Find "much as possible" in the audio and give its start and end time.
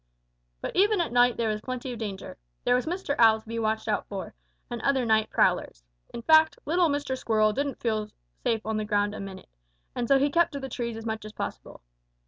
11.05-11.81